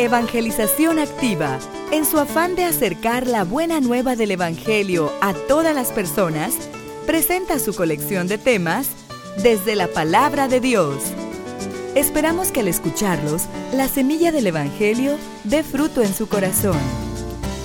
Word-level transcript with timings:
Evangelización 0.00 0.98
Activa, 0.98 1.58
en 1.92 2.06
su 2.06 2.18
afán 2.18 2.56
de 2.56 2.64
acercar 2.64 3.26
la 3.26 3.44
buena 3.44 3.82
nueva 3.82 4.16
del 4.16 4.30
Evangelio 4.30 5.12
a 5.20 5.34
todas 5.34 5.74
las 5.74 5.92
personas, 5.92 6.54
presenta 7.04 7.58
su 7.58 7.74
colección 7.74 8.26
de 8.26 8.38
temas 8.38 8.88
desde 9.42 9.76
la 9.76 9.88
palabra 9.88 10.48
de 10.48 10.58
Dios. 10.60 11.02
Esperamos 11.94 12.50
que 12.50 12.60
al 12.60 12.68
escucharlos, 12.68 13.42
la 13.74 13.88
semilla 13.88 14.32
del 14.32 14.46
Evangelio 14.46 15.18
dé 15.44 15.62
fruto 15.62 16.00
en 16.00 16.14
su 16.14 16.28
corazón. 16.28 16.78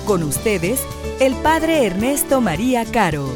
Con 0.04 0.22
ustedes, 0.22 0.82
el 1.20 1.34
Padre 1.36 1.86
Ernesto 1.86 2.42
María 2.42 2.84
Caro. 2.84 3.30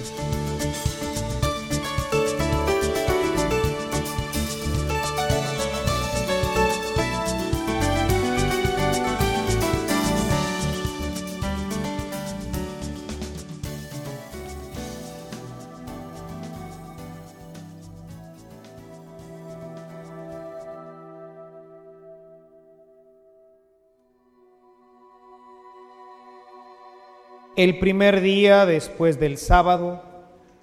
El 27.57 27.81
primer 27.81 28.21
día 28.21 28.65
después 28.65 29.19
del 29.19 29.37
sábado, 29.37 30.05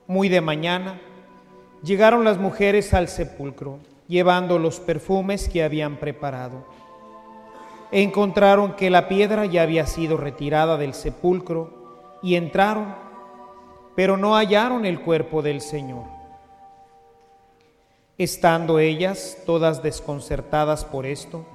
muy 0.07 0.29
de 0.29 0.39
mañana, 0.39 1.01
llegaron 1.83 2.23
las 2.23 2.37
mujeres 2.37 2.93
al 2.93 3.09
sepulcro, 3.09 3.79
llevando 4.07 4.57
los 4.57 4.79
perfumes 4.79 5.49
que 5.49 5.63
habían 5.63 5.97
preparado. 5.97 6.65
Encontraron 7.91 8.77
que 8.77 8.89
la 8.89 9.09
piedra 9.09 9.45
ya 9.45 9.63
había 9.63 9.85
sido 9.85 10.15
retirada 10.15 10.77
del 10.77 10.93
sepulcro 10.93 12.19
y 12.23 12.35
entraron, 12.35 12.95
pero 13.93 14.15
no 14.15 14.35
hallaron 14.35 14.85
el 14.85 15.01
cuerpo 15.01 15.41
del 15.41 15.59
Señor. 15.59 16.05
Estando 18.17 18.79
ellas 18.79 19.39
todas 19.45 19.83
desconcertadas 19.83 20.85
por 20.85 21.05
esto, 21.05 21.45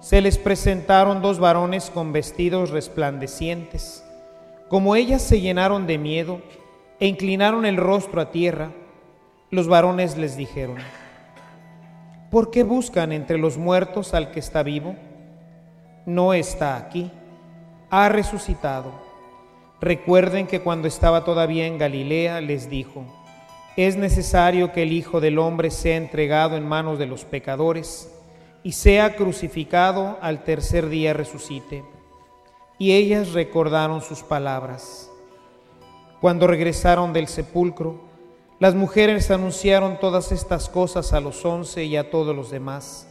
se 0.00 0.22
les 0.22 0.38
presentaron 0.38 1.20
dos 1.20 1.38
varones 1.38 1.90
con 1.90 2.14
vestidos 2.14 2.70
resplandecientes 2.70 4.04
como 4.70 4.94
ellas 4.94 5.20
se 5.20 5.40
llenaron 5.40 5.88
de 5.88 5.98
miedo 5.98 6.40
e 7.00 7.08
inclinaron 7.08 7.66
el 7.66 7.76
rostro 7.76 8.20
a 8.20 8.30
tierra, 8.30 8.70
los 9.50 9.66
varones 9.66 10.16
les 10.16 10.36
dijeron, 10.36 10.76
¿por 12.30 12.52
qué 12.52 12.62
buscan 12.62 13.10
entre 13.10 13.36
los 13.36 13.58
muertos 13.58 14.14
al 14.14 14.30
que 14.30 14.38
está 14.38 14.62
vivo? 14.62 14.94
No 16.06 16.34
está 16.34 16.76
aquí, 16.76 17.10
ha 17.90 18.08
resucitado. 18.10 18.92
Recuerden 19.80 20.46
que 20.46 20.60
cuando 20.60 20.86
estaba 20.86 21.24
todavía 21.24 21.66
en 21.66 21.76
Galilea 21.76 22.40
les 22.40 22.70
dijo, 22.70 23.04
es 23.76 23.96
necesario 23.96 24.70
que 24.70 24.84
el 24.84 24.92
Hijo 24.92 25.20
del 25.20 25.40
Hombre 25.40 25.72
sea 25.72 25.96
entregado 25.96 26.56
en 26.56 26.64
manos 26.64 26.96
de 27.00 27.06
los 27.06 27.24
pecadores 27.24 28.14
y 28.62 28.70
sea 28.70 29.16
crucificado 29.16 30.16
al 30.20 30.44
tercer 30.44 30.88
día 30.88 31.12
resucite 31.12 31.82
y 32.80 32.94
ellas 32.94 33.34
recordaron 33.34 34.00
sus 34.00 34.22
palabras. 34.22 35.10
Cuando 36.18 36.46
regresaron 36.46 37.12
del 37.12 37.28
sepulcro, 37.28 38.00
las 38.58 38.74
mujeres 38.74 39.30
anunciaron 39.30 40.00
todas 40.00 40.32
estas 40.32 40.70
cosas 40.70 41.12
a 41.12 41.20
los 41.20 41.44
once 41.44 41.84
y 41.84 41.98
a 41.98 42.10
todos 42.10 42.34
los 42.34 42.50
demás. 42.50 43.06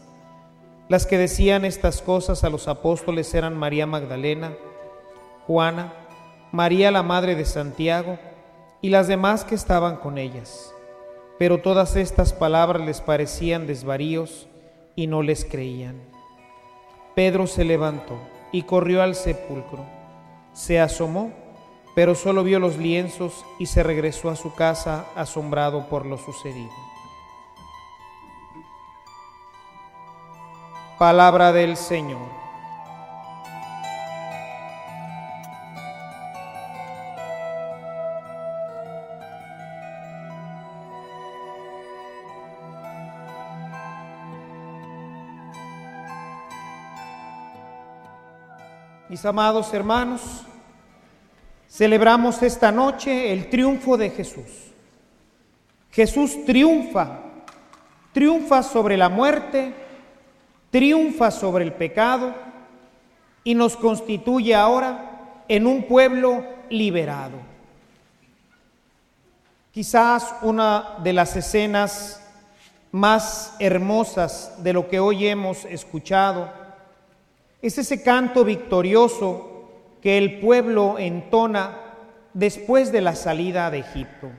Las 0.87 1.05
que 1.05 1.19
decían 1.19 1.65
estas 1.65 2.01
cosas 2.01 2.43
a 2.43 2.49
los 2.49 2.67
apóstoles 2.67 3.31
eran 3.35 3.55
María 3.55 3.85
Magdalena, 3.85 4.57
Juana, 5.45 5.93
María 6.51 6.89
la 6.89 7.03
Madre 7.03 7.35
de 7.35 7.45
Santiago 7.45 8.17
y 8.81 8.89
las 8.89 9.07
demás 9.07 9.43
que 9.43 9.53
estaban 9.53 9.97
con 9.97 10.17
ellas. 10.17 10.73
Pero 11.37 11.59
todas 11.59 11.95
estas 11.95 12.33
palabras 12.33 12.83
les 12.83 13.01
parecían 13.01 13.67
desvaríos 13.67 14.47
y 14.95 15.05
no 15.05 15.21
les 15.21 15.45
creían. 15.45 16.01
Pedro 17.13 17.45
se 17.45 17.65
levantó 17.65 18.17
y 18.51 18.63
corrió 18.63 19.01
al 19.01 19.15
sepulcro. 19.15 19.85
Se 20.53 20.79
asomó, 20.79 21.31
pero 21.95 22.15
solo 22.15 22.43
vio 22.43 22.59
los 22.59 22.77
lienzos 22.77 23.45
y 23.59 23.65
se 23.65 23.83
regresó 23.83 24.29
a 24.29 24.35
su 24.35 24.53
casa 24.55 25.05
asombrado 25.15 25.87
por 25.89 26.05
lo 26.05 26.17
sucedido. 26.17 26.71
Palabra 30.97 31.53
del 31.53 31.77
Señor. 31.77 32.38
Mis 49.09 49.25
amados 49.25 49.73
hermanos, 49.73 50.21
celebramos 51.67 52.43
esta 52.43 52.71
noche 52.71 53.33
el 53.33 53.49
triunfo 53.49 53.97
de 53.97 54.11
Jesús. 54.11 54.45
Jesús 55.89 56.45
triunfa, 56.45 57.17
triunfa 58.13 58.61
sobre 58.61 58.97
la 58.97 59.09
muerte, 59.09 59.73
triunfa 60.69 61.31
sobre 61.31 61.65
el 61.65 61.73
pecado 61.73 62.35
y 63.43 63.55
nos 63.55 63.75
constituye 63.75 64.53
ahora 64.53 65.43
en 65.47 65.65
un 65.65 65.87
pueblo 65.87 66.45
liberado. 66.69 67.39
Quizás 69.71 70.35
una 70.43 70.97
de 71.01 71.13
las 71.13 71.35
escenas 71.35 72.23
más 72.91 73.55
hermosas 73.57 74.53
de 74.61 74.71
lo 74.71 74.87
que 74.87 74.99
hoy 74.99 75.27
hemos 75.27 75.65
escuchado 75.65 76.68
es 77.61 77.77
ese 77.77 78.01
canto 78.03 78.43
victorioso 78.43 79.69
que 80.01 80.17
el 80.17 80.39
pueblo 80.39 80.97
entona 80.97 81.77
después 82.33 82.91
de 82.91 83.01
la 83.01 83.15
salida 83.15 83.69
de 83.69 83.79
Egipto. 83.79 84.29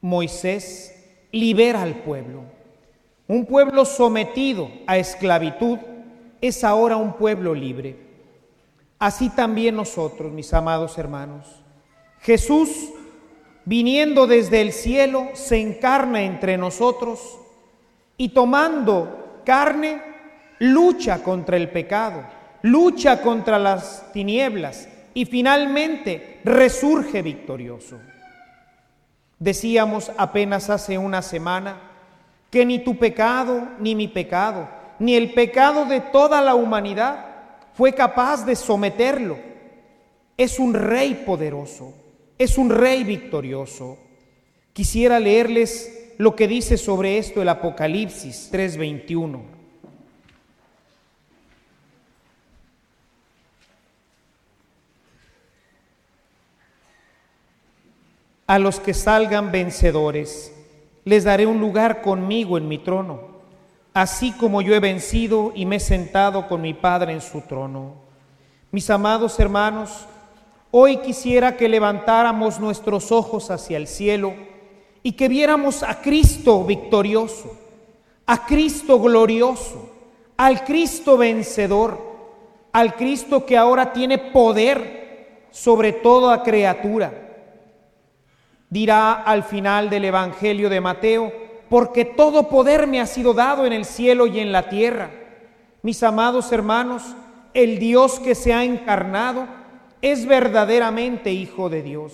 Moisés 0.00 0.94
libera 1.30 1.82
al 1.82 1.96
pueblo. 1.96 2.42
Un 3.28 3.46
pueblo 3.46 3.84
sometido 3.84 4.70
a 4.86 4.98
esclavitud 4.98 5.78
es 6.40 6.64
ahora 6.64 6.96
un 6.96 7.12
pueblo 7.12 7.54
libre. 7.54 7.96
Así 8.98 9.30
también 9.30 9.76
nosotros, 9.76 10.32
mis 10.32 10.52
amados 10.52 10.98
hermanos. 10.98 11.46
Jesús, 12.20 12.70
viniendo 13.64 14.26
desde 14.26 14.60
el 14.60 14.72
cielo, 14.72 15.28
se 15.34 15.58
encarna 15.58 16.22
entre 16.22 16.58
nosotros 16.58 17.38
y 18.16 18.30
tomando 18.30 19.40
carne, 19.44 20.02
lucha 20.60 21.22
contra 21.22 21.56
el 21.56 21.70
pecado, 21.70 22.22
lucha 22.62 23.20
contra 23.22 23.58
las 23.58 24.12
tinieblas 24.12 24.88
y 25.14 25.24
finalmente 25.24 26.40
resurge 26.44 27.22
victorioso. 27.22 27.98
Decíamos 29.38 30.12
apenas 30.16 30.68
hace 30.68 30.98
una 30.98 31.22
semana 31.22 31.80
que 32.50 32.66
ni 32.66 32.78
tu 32.80 32.98
pecado, 32.98 33.68
ni 33.78 33.94
mi 33.94 34.06
pecado, 34.06 34.68
ni 34.98 35.14
el 35.14 35.32
pecado 35.32 35.86
de 35.86 36.00
toda 36.00 36.42
la 36.42 36.54
humanidad 36.54 37.24
fue 37.72 37.94
capaz 37.94 38.44
de 38.44 38.54
someterlo. 38.54 39.38
Es 40.36 40.58
un 40.58 40.74
rey 40.74 41.22
poderoso, 41.24 41.94
es 42.36 42.58
un 42.58 42.68
rey 42.68 43.02
victorioso. 43.02 43.96
Quisiera 44.74 45.18
leerles 45.18 46.14
lo 46.18 46.36
que 46.36 46.46
dice 46.46 46.76
sobre 46.76 47.16
esto 47.16 47.40
el 47.40 47.48
Apocalipsis 47.48 48.50
3:21. 48.52 49.59
A 58.50 58.58
los 58.58 58.80
que 58.80 58.94
salgan 58.94 59.52
vencedores, 59.52 60.52
les 61.04 61.22
daré 61.22 61.46
un 61.46 61.60
lugar 61.60 62.02
conmigo 62.02 62.58
en 62.58 62.66
mi 62.66 62.78
trono, 62.78 63.20
así 63.94 64.32
como 64.32 64.60
yo 64.60 64.74
he 64.74 64.80
vencido 64.80 65.52
y 65.54 65.66
me 65.66 65.76
he 65.76 65.78
sentado 65.78 66.48
con 66.48 66.60
mi 66.60 66.74
Padre 66.74 67.12
en 67.12 67.20
su 67.20 67.42
trono. 67.42 67.94
Mis 68.72 68.90
amados 68.90 69.38
hermanos, 69.38 70.04
hoy 70.72 70.96
quisiera 70.96 71.56
que 71.56 71.68
levantáramos 71.68 72.58
nuestros 72.58 73.12
ojos 73.12 73.52
hacia 73.52 73.76
el 73.76 73.86
cielo 73.86 74.34
y 75.04 75.12
que 75.12 75.28
viéramos 75.28 75.84
a 75.84 76.00
Cristo 76.00 76.64
victorioso, 76.64 77.56
a 78.26 78.46
Cristo 78.46 78.98
glorioso, 78.98 79.90
al 80.36 80.64
Cristo 80.64 81.16
vencedor, 81.16 82.00
al 82.72 82.96
Cristo 82.96 83.46
que 83.46 83.56
ahora 83.56 83.92
tiene 83.92 84.18
poder 84.18 85.46
sobre 85.52 85.92
toda 85.92 86.42
criatura 86.42 87.28
dirá 88.70 89.12
al 89.12 89.42
final 89.42 89.90
del 89.90 90.06
Evangelio 90.06 90.70
de 90.70 90.80
Mateo, 90.80 91.32
porque 91.68 92.04
todo 92.04 92.48
poder 92.48 92.86
me 92.86 93.00
ha 93.00 93.06
sido 93.06 93.34
dado 93.34 93.66
en 93.66 93.72
el 93.72 93.84
cielo 93.84 94.26
y 94.26 94.40
en 94.40 94.52
la 94.52 94.68
tierra. 94.68 95.10
Mis 95.82 96.02
amados 96.02 96.50
hermanos, 96.52 97.02
el 97.52 97.78
Dios 97.78 98.18
que 98.20 98.34
se 98.34 98.54
ha 98.54 98.64
encarnado, 98.64 99.46
es 100.02 100.26
verdaderamente 100.26 101.32
Hijo 101.32 101.68
de 101.68 101.82
Dios 101.82 102.12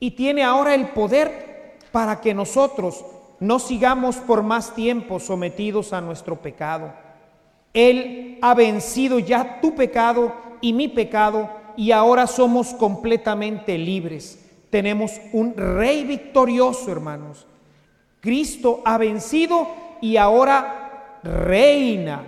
y 0.00 0.12
tiene 0.12 0.42
ahora 0.42 0.74
el 0.74 0.88
poder 0.88 1.76
para 1.92 2.20
que 2.20 2.34
nosotros 2.34 3.04
no 3.38 3.58
sigamos 3.58 4.16
por 4.16 4.42
más 4.42 4.74
tiempo 4.74 5.20
sometidos 5.20 5.92
a 5.92 6.00
nuestro 6.00 6.36
pecado. 6.36 6.92
Él 7.72 8.38
ha 8.42 8.54
vencido 8.54 9.18
ya 9.18 9.60
tu 9.60 9.74
pecado 9.74 10.32
y 10.60 10.72
mi 10.72 10.88
pecado 10.88 11.50
y 11.76 11.92
ahora 11.92 12.26
somos 12.26 12.74
completamente 12.74 13.78
libres. 13.78 14.39
Tenemos 14.70 15.20
un 15.32 15.56
rey 15.56 16.04
victorioso, 16.04 16.90
hermanos. 16.90 17.46
Cristo 18.20 18.82
ha 18.84 18.98
vencido 18.98 19.68
y 20.00 20.16
ahora 20.16 21.18
reina. 21.22 22.22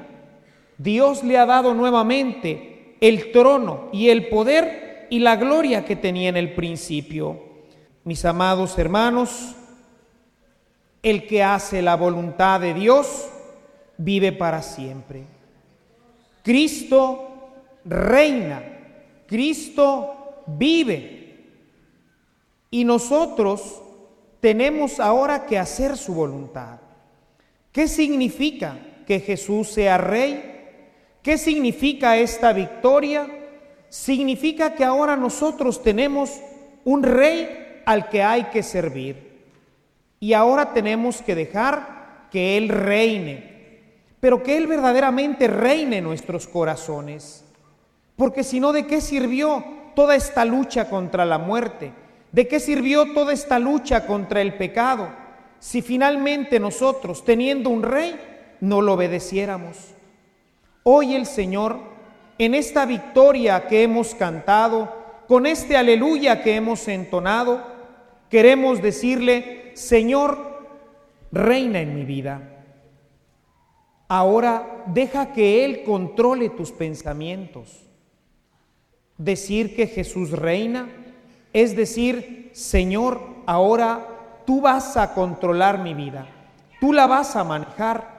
Dios 0.78 1.22
le 1.22 1.38
ha 1.38 1.46
dado 1.46 1.74
nuevamente 1.74 2.96
el 3.00 3.30
trono 3.32 3.88
y 3.92 4.08
el 4.08 4.28
poder 4.28 5.06
y 5.10 5.18
la 5.18 5.36
gloria 5.36 5.84
que 5.84 5.96
tenía 5.96 6.28
en 6.28 6.36
el 6.36 6.54
principio. 6.54 7.40
Mis 8.04 8.24
amados 8.24 8.78
hermanos, 8.78 9.54
el 11.02 11.26
que 11.26 11.42
hace 11.42 11.82
la 11.82 11.96
voluntad 11.96 12.60
de 12.60 12.74
Dios 12.74 13.28
vive 13.98 14.32
para 14.32 14.62
siempre. 14.62 15.24
Cristo 16.42 17.28
reina, 17.84 18.62
Cristo 19.26 20.44
vive. 20.46 21.21
Y 22.72 22.84
nosotros 22.84 23.82
tenemos 24.40 24.98
ahora 24.98 25.44
que 25.44 25.58
hacer 25.58 25.98
su 25.98 26.14
voluntad. 26.14 26.80
¿Qué 27.70 27.86
significa 27.86 28.78
que 29.06 29.20
Jesús 29.20 29.68
sea 29.68 29.98
rey? 29.98 30.42
¿Qué 31.22 31.36
significa 31.36 32.16
esta 32.16 32.54
victoria? 32.54 33.28
Significa 33.90 34.74
que 34.74 34.84
ahora 34.84 35.16
nosotros 35.16 35.82
tenemos 35.82 36.40
un 36.86 37.02
rey 37.02 37.82
al 37.84 38.08
que 38.08 38.22
hay 38.22 38.44
que 38.44 38.62
servir. 38.62 39.44
Y 40.18 40.32
ahora 40.32 40.72
tenemos 40.72 41.20
que 41.20 41.34
dejar 41.34 42.28
que 42.30 42.56
Él 42.56 42.70
reine, 42.70 43.82
pero 44.18 44.42
que 44.42 44.56
Él 44.56 44.66
verdaderamente 44.66 45.46
reine 45.46 45.98
en 45.98 46.04
nuestros 46.04 46.46
corazones. 46.46 47.44
Porque 48.16 48.42
si 48.42 48.60
no, 48.60 48.72
¿de 48.72 48.86
qué 48.86 49.02
sirvió 49.02 49.62
toda 49.94 50.16
esta 50.16 50.46
lucha 50.46 50.88
contra 50.88 51.26
la 51.26 51.36
muerte? 51.36 52.00
¿De 52.32 52.48
qué 52.48 52.60
sirvió 52.60 53.12
toda 53.12 53.34
esta 53.34 53.58
lucha 53.58 54.06
contra 54.06 54.40
el 54.40 54.54
pecado 54.54 55.10
si 55.58 55.82
finalmente 55.82 56.58
nosotros, 56.58 57.24
teniendo 57.24 57.68
un 57.68 57.82
rey, 57.82 58.18
no 58.60 58.80
lo 58.80 58.94
obedeciéramos? 58.94 59.76
Hoy 60.82 61.14
el 61.14 61.26
Señor, 61.26 61.78
en 62.38 62.54
esta 62.54 62.86
victoria 62.86 63.68
que 63.68 63.82
hemos 63.82 64.14
cantado, 64.14 65.02
con 65.28 65.44
este 65.44 65.76
aleluya 65.76 66.42
que 66.42 66.56
hemos 66.56 66.88
entonado, 66.88 67.62
queremos 68.30 68.80
decirle, 68.80 69.72
Señor, 69.74 70.66
reina 71.30 71.80
en 71.80 71.94
mi 71.94 72.04
vida. 72.04 72.64
Ahora 74.08 74.84
deja 74.86 75.32
que 75.34 75.66
Él 75.66 75.84
controle 75.84 76.48
tus 76.48 76.72
pensamientos. 76.72 77.82
Decir 79.18 79.76
que 79.76 79.86
Jesús 79.86 80.30
reina 80.30 81.01
es 81.52 81.76
decir, 81.76 82.50
Señor, 82.54 83.20
ahora 83.46 84.06
tú 84.46 84.60
vas 84.60 84.96
a 84.96 85.14
controlar 85.14 85.78
mi 85.78 85.94
vida, 85.94 86.26
tú 86.80 86.92
la 86.92 87.06
vas 87.06 87.36
a 87.36 87.44
manejar. 87.44 88.12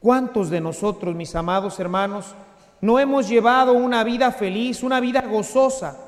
¿Cuántos 0.00 0.50
de 0.50 0.60
nosotros, 0.60 1.14
mis 1.14 1.34
amados 1.34 1.80
hermanos, 1.80 2.34
no 2.80 2.98
hemos 2.98 3.28
llevado 3.28 3.72
una 3.72 4.04
vida 4.04 4.30
feliz, 4.32 4.82
una 4.82 5.00
vida 5.00 5.22
gozosa, 5.22 5.98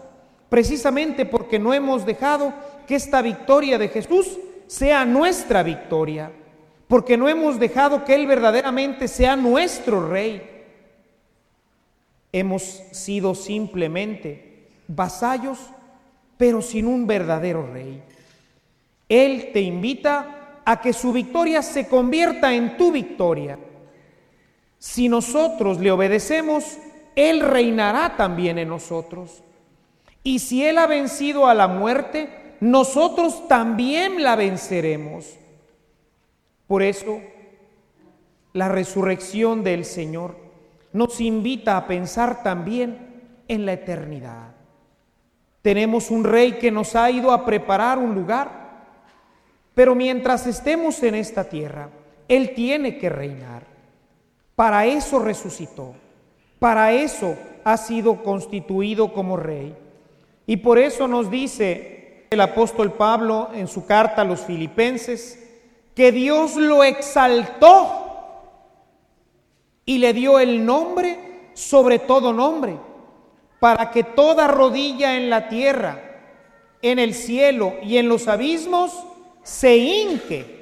precisamente 0.50 1.24
porque 1.24 1.58
no 1.58 1.72
hemos 1.72 2.04
dejado 2.04 2.52
que 2.86 2.96
esta 2.96 3.22
victoria 3.22 3.78
de 3.78 3.88
Jesús 3.88 4.38
sea 4.66 5.04
nuestra 5.04 5.62
victoria, 5.62 6.30
porque 6.88 7.16
no 7.16 7.28
hemos 7.28 7.58
dejado 7.58 8.04
que 8.04 8.14
Él 8.14 8.26
verdaderamente 8.26 9.08
sea 9.08 9.36
nuestro 9.36 10.06
Rey. 10.06 10.42
Hemos 12.32 12.62
sido 12.62 13.34
simplemente 13.34 14.45
vasallos, 14.88 15.58
pero 16.36 16.62
sin 16.62 16.86
un 16.86 17.06
verdadero 17.06 17.66
rey. 17.72 18.02
Él 19.08 19.50
te 19.52 19.60
invita 19.60 20.60
a 20.64 20.80
que 20.80 20.92
su 20.92 21.12
victoria 21.12 21.62
se 21.62 21.86
convierta 21.86 22.52
en 22.52 22.76
tu 22.76 22.90
victoria. 22.90 23.58
Si 24.78 25.08
nosotros 25.08 25.78
le 25.78 25.90
obedecemos, 25.90 26.78
Él 27.14 27.40
reinará 27.40 28.16
también 28.16 28.58
en 28.58 28.68
nosotros. 28.68 29.42
Y 30.22 30.40
si 30.40 30.64
Él 30.64 30.78
ha 30.78 30.86
vencido 30.86 31.46
a 31.46 31.54
la 31.54 31.68
muerte, 31.68 32.56
nosotros 32.60 33.46
también 33.46 34.22
la 34.22 34.34
venceremos. 34.34 35.36
Por 36.66 36.82
eso, 36.82 37.20
la 38.52 38.68
resurrección 38.68 39.62
del 39.62 39.84
Señor 39.84 40.36
nos 40.92 41.20
invita 41.20 41.76
a 41.76 41.86
pensar 41.86 42.42
también 42.42 43.44
en 43.46 43.66
la 43.66 43.74
eternidad. 43.74 44.55
Tenemos 45.66 46.12
un 46.12 46.22
rey 46.22 46.52
que 46.60 46.70
nos 46.70 46.94
ha 46.94 47.10
ido 47.10 47.32
a 47.32 47.44
preparar 47.44 47.98
un 47.98 48.14
lugar, 48.14 48.84
pero 49.74 49.96
mientras 49.96 50.46
estemos 50.46 51.02
en 51.02 51.16
esta 51.16 51.42
tierra, 51.42 51.88
Él 52.28 52.54
tiene 52.54 52.98
que 52.98 53.08
reinar. 53.08 53.64
Para 54.54 54.86
eso 54.86 55.18
resucitó, 55.18 55.96
para 56.60 56.92
eso 56.92 57.36
ha 57.64 57.76
sido 57.78 58.22
constituido 58.22 59.12
como 59.12 59.36
rey. 59.36 59.76
Y 60.46 60.58
por 60.58 60.78
eso 60.78 61.08
nos 61.08 61.32
dice 61.32 62.28
el 62.30 62.40
apóstol 62.42 62.92
Pablo 62.92 63.48
en 63.52 63.66
su 63.66 63.86
carta 63.86 64.22
a 64.22 64.24
los 64.24 64.42
filipenses, 64.42 65.50
que 65.96 66.12
Dios 66.12 66.54
lo 66.54 66.84
exaltó 66.84 67.88
y 69.84 69.98
le 69.98 70.12
dio 70.12 70.38
el 70.38 70.64
nombre 70.64 71.50
sobre 71.54 71.98
todo 71.98 72.32
nombre, 72.32 72.78
para 73.58 73.90
que 73.90 74.04
toda 74.04 74.48
rodilla 74.48 75.16
en 75.16 75.30
la 75.30 75.48
tierra, 75.48 76.02
en 76.82 76.98
el 76.98 77.14
cielo 77.14 77.74
y 77.82 77.96
en 77.96 78.08
los 78.08 78.28
abismos 78.28 78.92
se 79.42 79.76
hinque 79.76 80.56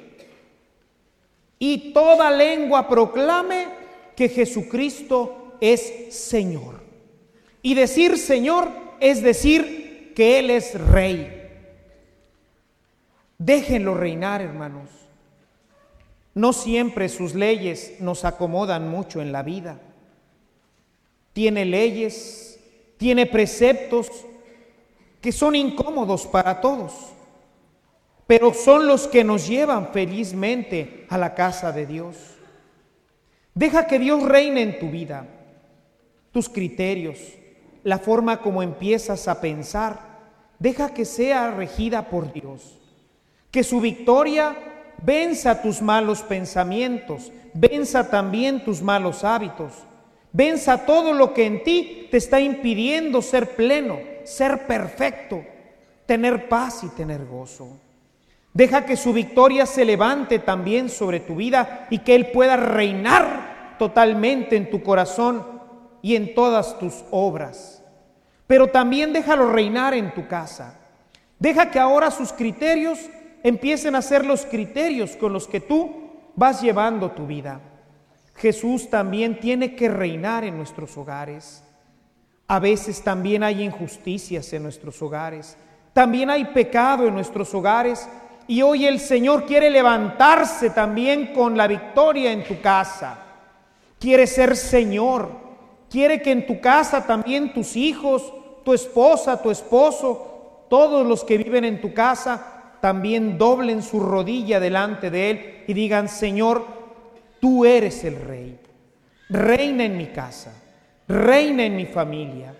y 1.59 1.93
toda 1.93 2.31
lengua 2.31 2.87
proclame 2.87 3.67
que 4.15 4.29
Jesucristo 4.29 5.57
es 5.61 6.13
Señor. 6.13 6.81
Y 7.61 7.73
decir 7.73 8.17
Señor 8.17 8.69
es 8.99 9.21
decir 9.21 10.13
que 10.15 10.39
Él 10.39 10.49
es 10.49 10.79
Rey. 10.79 11.41
Déjenlo 13.37 13.95
reinar, 13.95 14.41
hermanos. 14.41 14.89
No 16.33 16.53
siempre 16.53 17.09
sus 17.09 17.33
leyes 17.33 17.95
nos 17.99 18.25
acomodan 18.25 18.89
mucho 18.89 19.21
en 19.21 19.31
la 19.31 19.41
vida. 19.41 19.79
Tiene 21.33 21.65
leyes, 21.65 22.54
tiene 22.97 23.25
preceptos 23.25 24.09
que 25.21 25.31
son 25.31 25.55
incómodos 25.55 26.25
para 26.27 26.61
todos, 26.61 26.93
pero 28.27 28.53
son 28.53 28.87
los 28.87 29.07
que 29.07 29.23
nos 29.23 29.47
llevan 29.47 29.89
felizmente 29.91 31.05
a 31.09 31.17
la 31.17 31.33
casa 31.33 31.71
de 31.71 31.85
Dios. 31.85 32.15
Deja 33.53 33.87
que 33.87 33.99
Dios 33.99 34.23
reine 34.23 34.61
en 34.61 34.79
tu 34.79 34.89
vida, 34.89 35.25
tus 36.31 36.49
criterios, 36.49 37.17
la 37.83 37.99
forma 37.99 38.41
como 38.41 38.61
empiezas 38.61 39.27
a 39.27 39.39
pensar, 39.39 39.99
deja 40.59 40.93
que 40.93 41.05
sea 41.05 41.51
regida 41.51 42.09
por 42.09 42.33
Dios. 42.33 42.77
Que 43.51 43.63
su 43.63 43.79
victoria 43.79 44.55
venza 45.01 45.61
tus 45.61 45.81
malos 45.81 46.21
pensamientos, 46.21 47.31
venza 47.53 48.09
también 48.09 48.63
tus 48.63 48.81
malos 48.81 49.23
hábitos, 49.23 49.71
venza 50.35 50.85
todo 50.85 51.13
lo 51.13 51.33
que 51.33 51.45
en 51.45 51.63
ti 51.63 52.09
te 52.11 52.17
está 52.17 52.41
impidiendo 52.41 53.21
ser 53.21 53.55
pleno, 53.55 53.97
ser 54.25 54.67
perfecto, 54.67 55.45
tener 56.05 56.49
paz 56.49 56.83
y 56.83 56.89
tener 56.89 57.25
gozo. 57.25 57.69
Deja 58.53 58.85
que 58.85 58.97
su 58.97 59.13
victoria 59.13 59.65
se 59.65 59.85
levante 59.85 60.39
también 60.39 60.89
sobre 60.89 61.21
tu 61.21 61.37
vida 61.37 61.87
y 61.89 61.99
que 61.99 62.15
Él 62.15 62.31
pueda 62.31 62.57
reinar 62.57 63.75
totalmente 63.79 64.57
en 64.57 64.69
tu 64.69 64.83
corazón 64.83 65.45
y 66.01 66.17
en 66.17 66.35
todas 66.35 66.79
tus 66.79 67.05
obras. 67.11 67.81
Pero 68.45 68.67
también 68.67 69.13
déjalo 69.13 69.51
reinar 69.51 69.93
en 69.93 70.13
tu 70.13 70.27
casa. 70.27 70.77
Deja 71.39 71.71
que 71.71 71.79
ahora 71.79 72.11
sus 72.11 72.33
criterios 72.33 72.99
empiecen 73.41 73.95
a 73.95 74.01
ser 74.01 74.25
los 74.25 74.45
criterios 74.45 75.15
con 75.15 75.31
los 75.31 75.47
que 75.47 75.61
tú 75.61 76.11
vas 76.35 76.61
llevando 76.61 77.11
tu 77.11 77.25
vida. 77.25 77.61
Jesús 78.35 78.89
también 78.89 79.39
tiene 79.39 79.75
que 79.75 79.89
reinar 79.89 80.43
en 80.43 80.57
nuestros 80.57 80.97
hogares. 80.97 81.63
A 82.47 82.59
veces 82.59 83.01
también 83.01 83.43
hay 83.43 83.63
injusticias 83.63 84.51
en 84.53 84.63
nuestros 84.63 85.01
hogares. 85.01 85.57
También 85.93 86.29
hay 86.29 86.45
pecado 86.45 87.07
en 87.07 87.13
nuestros 87.13 87.53
hogares. 87.53 88.07
Y 88.47 88.61
hoy 88.61 88.85
el 88.85 88.99
Señor 88.99 89.45
quiere 89.45 89.69
levantarse 89.69 90.69
también 90.69 91.33
con 91.33 91.57
la 91.57 91.67
victoria 91.67 92.31
en 92.31 92.43
tu 92.43 92.61
casa. 92.61 93.19
Quiere 93.99 94.27
ser 94.27 94.55
Señor. 94.55 95.43
quiere 95.89 96.21
que 96.21 96.31
en 96.31 96.45
tu 96.45 96.59
casa 96.59 97.07
también 97.07 97.53
tus 97.53 97.77
hijos, 97.77 98.33
tu 98.65 98.73
esposa, 98.73 99.41
tu 99.41 99.49
esposo, 99.49 100.65
todos 100.69 101.07
los 101.07 101.23
que 101.23 101.37
viven 101.37 101.63
en 101.63 101.79
tu 101.79 101.93
casa, 101.93 102.75
también 102.81 103.37
doblen 103.37 103.81
su 103.81 104.01
rodilla 104.01 104.59
delante 104.59 105.09
de 105.09 105.29
Él 105.29 105.63
y 105.67 105.73
digan, 105.73 106.09
Señor, 106.09 106.65
tú 107.45 107.63
eres 107.63 108.03
el 108.03 108.19
rey. 108.19 108.59
Reina 109.29 109.85
en 109.85 109.95
mi 109.97 110.07
casa, 110.07 110.51
reina 111.07 111.63
en 111.63 111.75
mi 111.75 111.85
familia. 111.85 112.55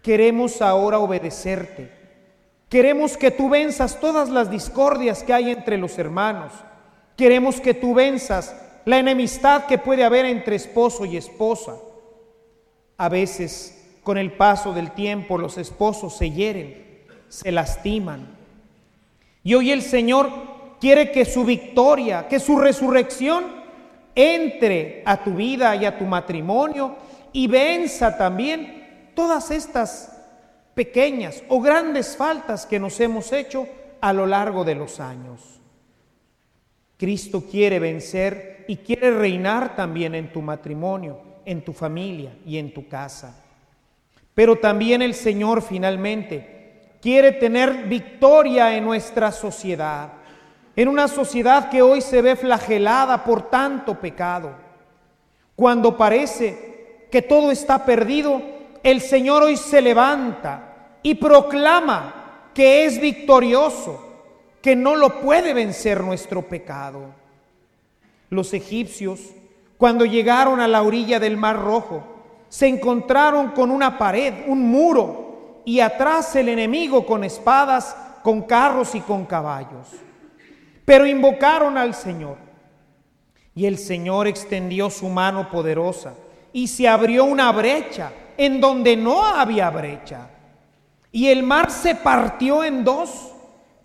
Queremos 0.00 0.62
ahora 0.62 1.00
obedecerte. 1.00 1.90
Queremos 2.68 3.16
que 3.16 3.32
tú 3.32 3.48
venzas 3.48 3.98
todas 3.98 4.28
las 4.28 4.48
discordias 4.48 5.24
que 5.24 5.32
hay 5.32 5.50
entre 5.50 5.76
los 5.76 5.98
hermanos. 5.98 6.52
Queremos 7.16 7.60
que 7.60 7.74
tú 7.74 7.94
venzas 7.94 8.54
la 8.84 9.00
enemistad 9.00 9.66
que 9.66 9.76
puede 9.76 10.04
haber 10.04 10.24
entre 10.26 10.54
esposo 10.54 11.04
y 11.04 11.16
esposa. 11.16 11.74
A 12.98 13.08
veces, 13.08 13.88
con 14.04 14.18
el 14.18 14.34
paso 14.34 14.72
del 14.72 14.92
tiempo, 14.92 15.36
los 15.36 15.58
esposos 15.58 16.16
se 16.16 16.30
hieren, 16.30 17.02
se 17.28 17.50
lastiman. 17.50 18.36
Y 19.42 19.54
hoy 19.54 19.72
el 19.72 19.82
Señor 19.82 20.30
quiere 20.80 21.10
que 21.10 21.24
su 21.24 21.42
victoria, 21.44 22.28
que 22.28 22.38
su 22.38 22.56
resurrección 22.56 23.61
entre 24.14 25.02
a 25.04 25.22
tu 25.22 25.34
vida 25.34 25.74
y 25.76 25.84
a 25.84 25.98
tu 25.98 26.04
matrimonio 26.04 26.96
y 27.32 27.46
venza 27.46 28.16
también 28.16 29.10
todas 29.14 29.50
estas 29.50 30.12
pequeñas 30.74 31.42
o 31.48 31.60
grandes 31.60 32.16
faltas 32.16 32.66
que 32.66 32.78
nos 32.78 32.98
hemos 33.00 33.32
hecho 33.32 33.66
a 34.00 34.12
lo 34.12 34.26
largo 34.26 34.64
de 34.64 34.74
los 34.74 35.00
años. 35.00 35.60
Cristo 36.96 37.44
quiere 37.50 37.78
vencer 37.78 38.64
y 38.68 38.76
quiere 38.76 39.10
reinar 39.10 39.74
también 39.74 40.14
en 40.14 40.32
tu 40.32 40.40
matrimonio, 40.40 41.20
en 41.44 41.62
tu 41.62 41.72
familia 41.72 42.32
y 42.46 42.58
en 42.58 42.72
tu 42.72 42.88
casa. 42.88 43.42
Pero 44.34 44.56
también 44.56 45.02
el 45.02 45.14
Señor 45.14 45.62
finalmente 45.62 46.92
quiere 47.00 47.32
tener 47.32 47.88
victoria 47.88 48.76
en 48.76 48.84
nuestra 48.84 49.32
sociedad, 49.32 50.12
en 50.74 50.88
una 50.88 51.08
sociedad 51.08 51.68
que 51.68 51.82
hoy 51.82 52.00
se 52.00 52.22
ve 52.22 52.36
flagelada 52.36 53.24
por 53.24 53.50
tanto 53.50 54.00
pecado. 54.00 54.52
Cuando 55.54 55.96
parece 55.96 57.06
que 57.10 57.22
todo 57.22 57.50
está 57.50 57.84
perdido, 57.84 58.40
el 58.82 59.00
Señor 59.00 59.42
hoy 59.42 59.56
se 59.56 59.82
levanta 59.82 60.96
y 61.02 61.14
proclama 61.14 62.48
que 62.54 62.84
es 62.84 63.00
victorioso, 63.00 64.00
que 64.62 64.74
no 64.74 64.96
lo 64.96 65.20
puede 65.20 65.52
vencer 65.52 66.02
nuestro 66.02 66.42
pecado. 66.42 67.06
Los 68.30 68.54
egipcios, 68.54 69.20
cuando 69.76 70.06
llegaron 70.06 70.60
a 70.60 70.68
la 70.68 70.82
orilla 70.82 71.20
del 71.20 71.36
Mar 71.36 71.60
Rojo, 71.60 72.02
se 72.48 72.66
encontraron 72.66 73.50
con 73.50 73.70
una 73.70 73.98
pared, 73.98 74.32
un 74.46 74.62
muro, 74.62 75.60
y 75.64 75.80
atrás 75.80 76.34
el 76.36 76.48
enemigo 76.48 77.06
con 77.06 77.24
espadas, 77.24 77.96
con 78.22 78.42
carros 78.42 78.94
y 78.94 79.00
con 79.00 79.26
caballos. 79.26 79.88
Pero 80.84 81.06
invocaron 81.06 81.78
al 81.78 81.94
Señor. 81.94 82.36
Y 83.54 83.66
el 83.66 83.78
Señor 83.78 84.26
extendió 84.26 84.90
su 84.90 85.08
mano 85.08 85.50
poderosa 85.50 86.14
y 86.52 86.68
se 86.68 86.88
abrió 86.88 87.24
una 87.24 87.52
brecha 87.52 88.12
en 88.36 88.60
donde 88.60 88.96
no 88.96 89.24
había 89.24 89.70
brecha. 89.70 90.28
Y 91.10 91.28
el 91.28 91.42
mar 91.42 91.70
se 91.70 91.94
partió 91.94 92.64
en 92.64 92.84
dos 92.84 93.32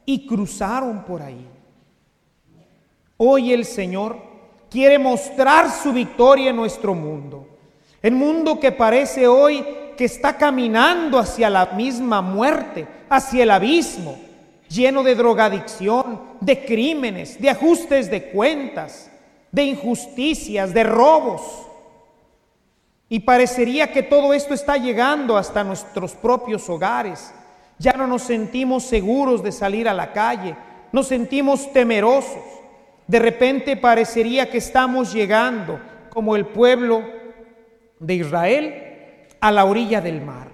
y 0.06 0.26
cruzaron 0.26 1.04
por 1.04 1.22
ahí. 1.22 1.46
Hoy 3.18 3.52
el 3.52 3.66
Señor 3.66 4.18
quiere 4.70 4.98
mostrar 4.98 5.70
su 5.72 5.92
victoria 5.92 6.52
en 6.52 6.56
nuestro 6.56 6.94
mundo. 6.94 7.48
El 8.02 8.16
mundo 8.16 8.60
que 8.60 8.72
parece 8.72 9.28
hoy 9.28 9.66
que 9.98 10.06
está 10.06 10.38
caminando 10.38 11.18
hacia 11.18 11.50
la 11.50 11.66
misma 11.68 12.22
muerte, 12.22 12.88
hacia 13.10 13.44
el 13.44 13.52
abismo, 13.52 14.18
lleno 14.70 15.04
de 15.04 15.16
drogadicción, 15.16 16.22
de 16.42 16.66
crímenes, 16.66 17.40
de 17.42 17.50
ajustes 17.50 18.10
de 18.10 18.30
cuentas, 18.30 19.12
de 19.52 19.64
injusticias, 19.64 20.74
de 20.74 20.84
robos. 20.84 21.42
Y 23.10 23.20
parecería 23.20 23.92
que 23.92 24.04
todo 24.04 24.34
esto 24.34 24.54
está 24.54 24.78
llegando 24.78 25.38
hasta 25.38 25.64
nuestros 25.64 26.14
propios 26.14 26.70
hogares. 26.70 27.34
Ya 27.80 27.94
no 27.94 28.08
nos 28.08 28.24
sentimos 28.24 28.84
seguros 28.84 29.44
de 29.44 29.52
salir 29.52 29.88
a 29.88 29.94
la 29.94 30.12
calle, 30.12 30.56
nos 30.92 31.08
sentimos 31.08 31.72
temerosos. 31.72 32.44
De 33.06 33.20
repente 33.20 33.78
parecería 33.78 34.50
que 34.50 34.58
estamos 34.58 35.14
llegando, 35.14 35.80
como 36.10 36.36
el 36.36 36.46
pueblo 36.46 37.04
de 38.00 38.16
Israel, 38.16 38.84
a 39.40 39.52
la 39.52 39.66
orilla 39.66 40.02
del 40.02 40.22
mar. 40.22 40.50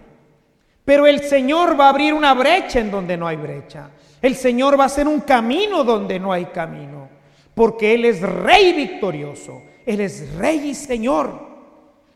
Pero 0.86 1.08
el 1.08 1.22
Señor 1.22 1.80
va 1.80 1.86
a 1.86 1.90
abrir 1.90 2.14
una 2.14 2.34
brecha 2.34 2.80
en 2.80 2.92
donde 2.92 3.18
no 3.18 3.28
hay 3.28 3.38
brecha. 3.38 3.90
El 4.24 4.36
Señor 4.38 4.80
va 4.80 4.84
a 4.84 4.88
hacer 4.88 5.06
un 5.06 5.20
camino 5.20 5.84
donde 5.84 6.18
no 6.18 6.32
hay 6.32 6.46
camino. 6.46 7.10
Porque 7.54 7.94
Él 7.94 8.06
es 8.06 8.22
Rey 8.22 8.72
victorioso. 8.74 9.62
Él 9.86 10.00
es 10.00 10.34
Rey 10.38 10.70
y 10.70 10.74
Señor. 10.74 11.54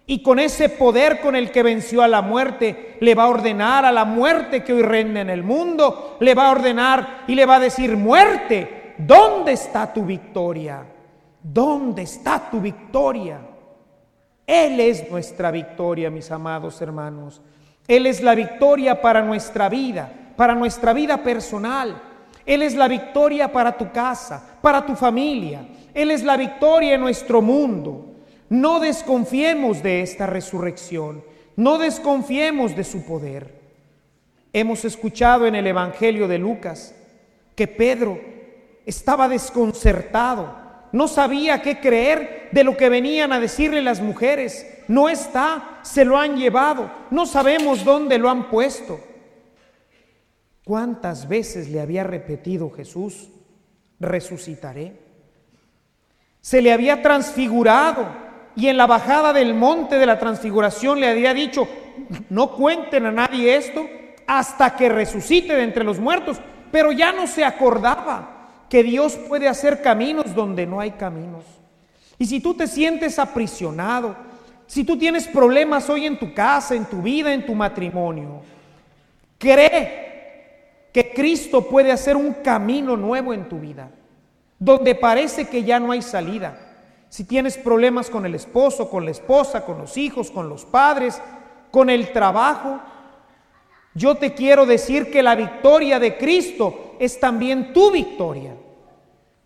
Y 0.06 0.24
con 0.24 0.40
ese 0.40 0.70
poder 0.70 1.20
con 1.20 1.36
el 1.36 1.52
que 1.52 1.64
venció 1.64 2.02
a 2.02 2.08
la 2.08 2.22
muerte, 2.22 2.96
le 3.02 3.14
va 3.14 3.26
a 3.26 3.30
ordenar 3.30 3.84
a 3.84 3.92
la 3.92 4.06
muerte 4.06 4.64
que 4.64 4.72
hoy 4.72 4.84
reina 4.84 5.20
en 5.20 5.30
el 5.30 5.44
mundo, 5.44 6.16
le 6.22 6.34
va 6.34 6.48
a 6.48 6.52
ordenar 6.52 7.26
y 7.28 7.36
le 7.36 7.46
va 7.46 7.58
a 7.58 7.60
decir, 7.60 7.98
muerte, 7.98 8.94
¿dónde 8.98 9.52
está 9.52 9.92
tu 9.92 10.04
victoria? 10.06 10.86
¿Dónde 11.44 12.04
está 12.04 12.50
tu 12.50 12.62
victoria? 12.62 13.42
Él 14.48 14.80
es 14.80 15.12
nuestra 15.12 15.52
victoria, 15.52 16.10
mis 16.10 16.32
amados 16.32 16.82
hermanos. 16.82 17.42
Él 17.86 18.06
es 18.06 18.22
la 18.22 18.34
victoria 18.34 19.02
para 19.02 19.22
nuestra 19.22 19.68
vida, 19.68 20.10
para 20.38 20.56
nuestra 20.56 20.94
vida 20.94 21.22
personal. 21.22 22.02
Él 22.46 22.62
es 22.62 22.76
la 22.76 22.88
victoria 22.88 23.52
para 23.52 23.78
tu 23.78 23.92
casa, 23.92 24.58
para 24.62 24.86
tu 24.86 24.96
familia. 24.96 25.68
Él 25.94 26.12
es 26.12 26.24
la 26.24 26.38
victoria 26.38 26.96
en 26.96 27.02
nuestro 27.02 27.42
mundo. 27.42 28.06
No 28.48 28.80
desconfiemos 28.80 29.84
de 29.84 30.02
esta 30.02 30.26
resurrección, 30.26 31.22
no 31.58 31.78
desconfiemos 31.78 32.74
de 32.78 32.86
su 32.86 33.06
poder. 33.06 33.58
Hemos 34.54 34.86
escuchado 34.86 35.46
en 35.46 35.56
el 35.56 35.68
Evangelio 35.68 36.30
de 36.30 36.38
Lucas 36.38 36.96
que 37.56 37.68
Pedro 37.68 38.22
estaba 38.86 39.28
desconcertado, 39.28 40.56
no 40.94 41.10
sabía 41.10 41.62
qué 41.62 41.80
creer 41.82 42.48
de 42.54 42.64
lo 42.64 42.78
que 42.78 42.88
venían 42.88 43.34
a 43.34 43.40
decirle 43.42 43.82
las 43.82 44.00
mujeres. 44.00 44.66
No 44.88 45.10
está, 45.10 45.80
se 45.82 46.06
lo 46.06 46.18
han 46.18 46.38
llevado, 46.38 46.90
no 47.12 47.26
sabemos 47.26 47.84
dónde 47.84 48.18
lo 48.18 48.30
han 48.30 48.50
puesto. 48.50 49.00
¿Cuántas 50.68 51.30
veces 51.30 51.70
le 51.70 51.80
había 51.80 52.04
repetido 52.04 52.70
Jesús, 52.70 53.30
resucitaré? 54.02 55.00
Se 56.42 56.62
le 56.62 56.74
había 56.74 57.02
transfigurado 57.02 58.06
y 58.54 58.68
en 58.68 58.76
la 58.76 58.86
bajada 58.86 59.32
del 59.32 59.54
monte 59.54 59.98
de 59.98 60.06
la 60.06 60.20
transfiguración 60.20 61.00
le 61.00 61.08
había 61.08 61.34
dicho, 61.34 61.70
no 62.30 62.52
cuenten 62.52 63.06
a 63.06 63.14
nadie 63.14 63.56
esto 63.56 63.88
hasta 64.28 64.76
que 64.76 64.90
resucite 64.90 65.56
de 65.56 65.64
entre 65.64 65.86
los 65.86 66.00
muertos, 66.00 66.42
pero 66.70 66.92
ya 66.92 67.14
no 67.14 67.28
se 67.28 67.46
acordaba 67.46 68.66
que 68.70 68.84
Dios 68.84 69.16
puede 69.16 69.48
hacer 69.48 69.82
caminos 69.82 70.36
donde 70.36 70.66
no 70.66 70.82
hay 70.82 70.92
caminos. 70.92 71.46
Y 72.20 72.26
si 72.26 72.42
tú 72.42 72.56
te 72.56 72.68
sientes 72.68 73.20
aprisionado, 73.20 74.18
si 74.66 74.84
tú 74.84 74.98
tienes 74.98 75.30
problemas 75.30 75.90
hoy 75.90 76.06
en 76.06 76.20
tu 76.20 76.34
casa, 76.34 76.76
en 76.76 76.84
tu 76.84 77.02
vida, 77.02 77.34
en 77.34 77.46
tu 77.46 77.56
matrimonio, 77.56 78.42
cree 79.38 80.07
que 80.98 81.14
Cristo 81.14 81.62
puede 81.62 81.92
hacer 81.92 82.18
un 82.18 82.34
camino 82.34 82.98
nuevo 82.98 83.32
en 83.32 83.48
tu 83.48 83.60
vida, 83.60 83.92
donde 84.58 84.96
parece 84.96 85.48
que 85.48 85.64
ya 85.64 85.80
no 85.80 85.92
hay 85.92 86.02
salida 86.02 86.68
si 87.08 87.24
tienes 87.24 87.56
problemas 87.56 88.10
con 88.10 88.26
el 88.26 88.34
esposo, 88.34 88.90
con 88.90 89.06
la 89.06 89.12
esposa, 89.12 89.64
con 89.64 89.78
los 89.78 89.96
hijos, 89.96 90.32
con 90.32 90.50
los 90.50 90.66
padres, 90.66 91.22
con 91.70 91.92
el 91.92 92.12
trabajo, 92.12 92.80
yo 93.94 94.16
te 94.16 94.34
quiero 94.34 94.66
decir 94.66 95.12
que 95.12 95.22
la 95.22 95.36
victoria 95.36 96.00
de 96.00 96.18
Cristo 96.18 96.96
es 97.00 97.20
también 97.20 97.74
tu 97.74 97.92
victoria. 97.92 98.56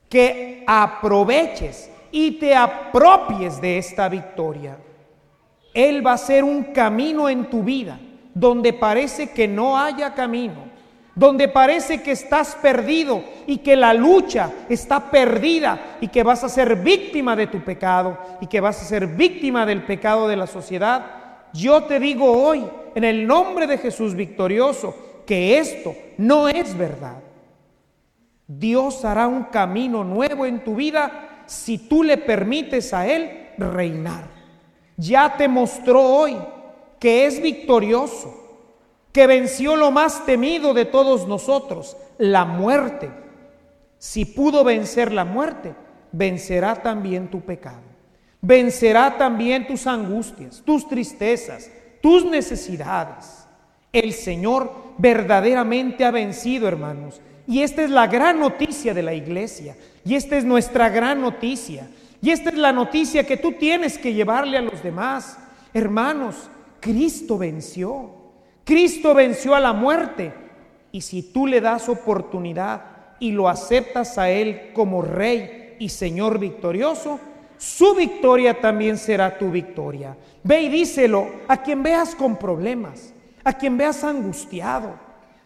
Que 0.10 0.64
aproveches 0.66 1.92
y 2.12 2.32
te 2.40 2.56
apropies 2.56 3.60
de 3.60 3.78
esta 3.78 4.08
victoria. 4.08 4.78
Él 5.74 6.06
va 6.08 6.14
a 6.14 6.18
ser 6.18 6.46
un 6.46 6.64
camino 6.64 7.28
en 7.28 7.50
tu 7.50 7.62
vida 7.62 8.00
donde 8.34 8.72
parece 8.72 9.32
que 9.32 9.50
no 9.50 9.78
haya 9.78 10.14
camino 10.14 10.71
donde 11.16 11.48
parece 11.48 12.02
que 12.02 12.12
estás 12.12 12.56
perdido 12.56 13.24
y 13.46 13.58
que 13.58 13.76
la 13.76 13.94
lucha 13.94 14.52
está 14.70 15.12
perdida 15.12 15.98
y 16.00 16.08
que 16.08 16.24
vas 16.24 16.44
a 16.44 16.50
ser 16.50 16.78
víctima 16.78 17.36
de 17.36 17.48
tu 17.48 17.62
pecado 17.64 18.18
y 18.40 18.48
que 18.48 18.62
vas 18.62 18.82
a 18.82 18.86
ser 18.86 19.08
víctima 19.08 19.66
del 19.66 19.84
pecado 19.84 20.28
de 20.28 20.38
la 20.38 20.48
sociedad, 20.48 21.06
yo 21.54 21.84
te 21.84 22.00
digo 22.00 22.32
hoy, 22.32 22.64
en 22.96 23.04
el 23.04 23.28
nombre 23.28 23.68
de 23.68 23.78
Jesús 23.78 24.16
victorioso, 24.16 24.96
que 25.26 25.58
esto 25.58 25.96
no 26.18 26.48
es 26.48 26.78
verdad. 26.78 27.20
Dios 28.48 29.04
hará 29.06 29.28
un 29.28 29.46
camino 29.46 30.04
nuevo 30.04 30.46
en 30.46 30.64
tu 30.64 30.76
vida 30.76 31.44
si 31.46 31.78
tú 31.78 32.04
le 32.04 32.18
permites 32.18 32.94
a 32.94 33.08
Él 33.08 33.50
reinar. 33.58 34.30
ya 34.98 35.36
te 35.38 35.48
mostró 35.48 36.02
hoy 36.02 36.38
que 37.00 37.26
es 37.26 37.42
victorioso, 37.42 38.41
que 39.12 39.28
venció 39.28 39.76
lo 39.76 39.92
más 39.92 40.26
temido 40.26 40.74
de 40.74 40.86
todos 40.86 41.28
nosotros, 41.28 41.98
la 42.18 42.46
muerte. 42.46 43.12
Si 43.98 44.26
pudo 44.26 44.64
vencer 44.64 45.12
la 45.12 45.26
muerte, 45.26 45.76
vencerá 46.12 46.76
también 46.76 47.30
tu 47.30 47.42
pecado. 47.42 47.92
Vencerá 48.42 49.18
también 49.18 49.68
tus 49.68 49.86
angustias, 49.86 50.64
tus 50.66 50.88
tristezas, 50.88 51.70
tus 52.02 52.26
necesidades. 52.26 53.46
El 53.94 54.14
Señor 54.14 54.74
verdaderamente 54.98 56.06
ha 56.06 56.12
vencido, 56.12 56.68
hermanos. 56.68 57.22
Y 57.48 57.62
esta 57.62 57.84
es 57.84 57.90
la 57.90 58.08
gran 58.08 58.40
noticia 58.40 58.94
de 58.94 59.04
la 59.04 59.14
iglesia. 59.14 59.76
Y 60.06 60.16
esta 60.16 60.38
es 60.38 60.46
nuestra 60.46 60.90
gran 60.90 61.22
noticia. 61.22 61.88
Y 62.22 62.32
esta 62.32 62.50
es 62.50 62.58
la 62.58 62.72
noticia 62.72 63.26
que 63.26 63.38
tú 63.38 63.54
tienes 63.54 63.98
que 63.98 64.14
llevarle 64.14 64.58
a 64.58 64.62
los 64.62 64.82
demás. 64.82 65.38
Hermanos, 65.74 66.50
Cristo 66.80 67.38
venció. 67.38 68.21
Cristo 68.64 69.14
venció 69.14 69.56
a 69.56 69.60
la 69.60 69.74
muerte. 69.74 70.34
Y 70.92 71.02
si 71.02 71.24
tú 71.24 71.48
le 71.48 71.62
das 71.62 71.88
oportunidad 71.90 72.82
y 73.20 73.32
lo 73.32 73.48
aceptas 73.48 74.18
a 74.18 74.30
Él 74.30 74.72
como 74.74 75.02
Rey 75.02 75.76
y 75.80 75.90
Señor 75.90 76.38
victorioso, 76.38 77.20
su 77.58 77.94
victoria 77.94 78.60
también 78.60 78.98
será 78.98 79.38
tu 79.38 79.52
victoria. 79.52 80.18
Ve 80.44 80.62
y 80.62 80.70
díselo 80.70 81.28
a 81.48 81.58
quien 81.58 81.84
veas 81.84 82.16
con 82.16 82.36
problemas, 82.38 83.14
a 83.44 83.54
quien 83.54 83.78
veas 83.78 84.04
angustiado, 84.04 84.96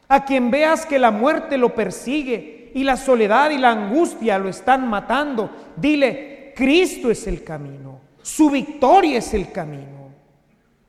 a 0.07 0.23
quien 0.23 0.49
veas 0.49 0.85
que 0.85 0.97
la 0.97 1.11
muerte 1.11 1.57
lo 1.57 1.75
persigue 1.75 2.71
y 2.73 2.83
la 2.83 2.95
soledad 2.97 3.49
y 3.49 3.57
la 3.57 3.71
angustia 3.71 4.39
lo 4.39 4.49
están 4.49 4.87
matando. 4.87 5.49
Dile, 5.75 6.53
Cristo 6.55 7.11
es 7.11 7.27
el 7.27 7.43
camino, 7.43 7.99
su 8.21 8.49
victoria 8.49 9.19
es 9.19 9.33
el 9.33 9.51
camino. 9.51 10.04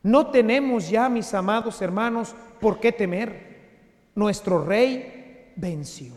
No 0.06 0.28
tenemos 0.28 0.88
ya, 0.88 1.08
mis 1.08 1.34
amados 1.34 1.82
hermanos, 1.82 2.32
por 2.60 2.78
qué 2.78 2.92
temer. 2.92 3.56
Nuestro 4.14 4.64
rey 4.64 5.50
venció. 5.56 6.12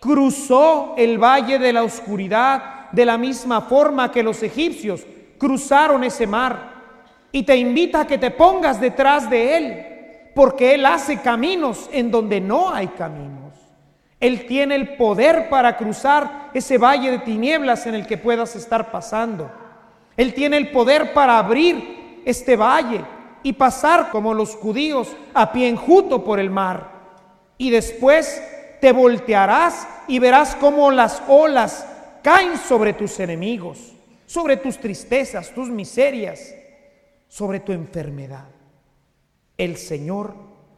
Cruzó 0.00 0.94
el 0.96 1.22
valle 1.22 1.58
de 1.58 1.74
la 1.74 1.82
oscuridad 1.82 2.90
de 2.90 3.04
la 3.04 3.18
misma 3.18 3.60
forma 3.60 4.10
que 4.10 4.22
los 4.22 4.42
egipcios 4.42 5.02
cruzaron 5.36 6.04
ese 6.04 6.26
mar. 6.26 6.72
Y 7.30 7.42
te 7.42 7.54
invita 7.54 8.00
a 8.00 8.06
que 8.06 8.16
te 8.16 8.30
pongas 8.30 8.80
detrás 8.80 9.28
de 9.28 9.58
Él, 9.58 9.86
porque 10.34 10.72
Él 10.72 10.86
hace 10.86 11.20
caminos 11.20 11.90
en 11.92 12.10
donde 12.10 12.40
no 12.40 12.70
hay 12.72 12.88
caminos. 12.88 13.52
Él 14.20 14.46
tiene 14.46 14.74
el 14.74 14.96
poder 14.96 15.50
para 15.50 15.76
cruzar 15.76 16.48
ese 16.54 16.78
valle 16.78 17.10
de 17.10 17.18
tinieblas 17.18 17.86
en 17.86 17.94
el 17.94 18.06
que 18.06 18.16
puedas 18.16 18.56
estar 18.56 18.90
pasando. 18.90 19.52
Él 20.16 20.32
tiene 20.32 20.56
el 20.56 20.70
poder 20.70 21.12
para 21.12 21.36
abrir 21.36 22.01
este 22.24 22.56
valle 22.56 23.04
y 23.42 23.52
pasar 23.54 24.10
como 24.10 24.34
los 24.34 24.54
judíos 24.56 25.08
a 25.34 25.52
pie 25.52 25.68
enjuto 25.68 26.24
por 26.24 26.38
el 26.38 26.50
mar. 26.50 26.90
Y 27.58 27.70
después 27.70 28.42
te 28.80 28.92
voltearás 28.92 29.86
y 30.08 30.18
verás 30.18 30.56
cómo 30.56 30.90
las 30.90 31.22
olas 31.28 31.86
caen 32.22 32.56
sobre 32.58 32.92
tus 32.92 33.18
enemigos, 33.20 33.92
sobre 34.26 34.56
tus 34.56 34.78
tristezas, 34.78 35.52
tus 35.52 35.68
miserias, 35.68 36.54
sobre 37.28 37.60
tu 37.60 37.72
enfermedad. 37.72 38.48
El 39.56 39.76
Señor 39.76 40.34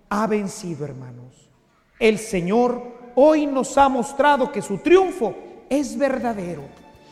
ha 0.08 0.26
vencido, 0.26 0.84
hermanos. 0.84 1.50
El 1.98 2.18
Señor 2.18 2.82
hoy 3.14 3.46
nos 3.46 3.78
ha 3.78 3.88
mostrado 3.88 4.50
que 4.52 4.62
su 4.62 4.78
triunfo 4.78 5.34
es 5.68 5.96
verdadero. 5.96 6.62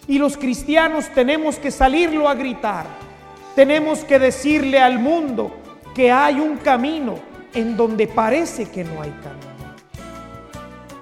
Y 0.07 0.19
los 0.19 0.37
cristianos 0.37 1.09
tenemos 1.15 1.57
que 1.57 1.71
salirlo 1.71 2.29
a 2.29 2.35
gritar. 2.35 3.12
Tenemos 3.54 4.00
que 4.00 4.18
decirle 4.18 4.80
al 4.80 4.99
mundo 4.99 5.54
que 5.94 6.11
hay 6.11 6.40
un 6.40 6.57
camino 6.59 7.18
en 7.55 7.77
donde 7.77 8.07
parece 8.07 8.70
que 8.70 8.85
no 8.85 9.03
hay 9.03 9.11
camino. 9.11 9.77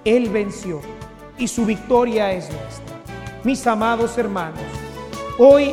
Él 0.05 0.29
venció 0.31 0.81
y 1.39 1.47
su 1.47 1.65
victoria 1.65 2.33
es 2.33 2.51
nuestra 2.51 2.91
mis 3.45 3.67
amados 3.67 4.19
hermanos, 4.19 4.61
hoy 5.39 5.73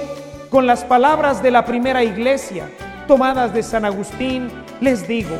con 0.49 0.65
las 0.65 0.83
palabras 0.85 1.43
de 1.43 1.51
la 1.51 1.65
primera 1.65 2.03
iglesia 2.03 2.69
tomadas 3.07 3.53
de 3.53 3.63
San 3.63 3.85
Agustín, 3.85 4.49
les 4.79 5.07
digo, 5.07 5.35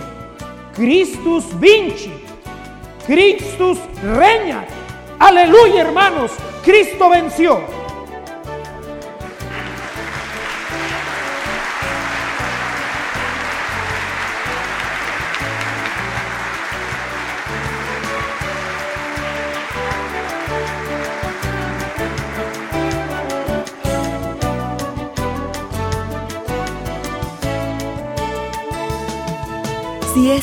Christus 0.75 1.57
vinci, 1.59 2.11
Christus 3.05 3.77
reña. 4.03 4.65
Aleluya 5.19 5.81
hermanos, 5.81 6.31
Cristo 6.63 7.09
venció. 7.09 7.76